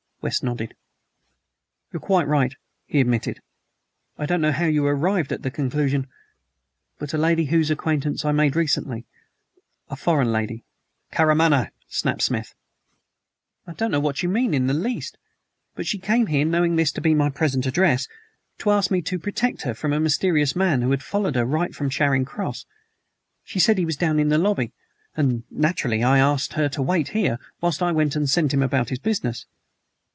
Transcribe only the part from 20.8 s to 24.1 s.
who had followed her right from Charing Cross. She said he was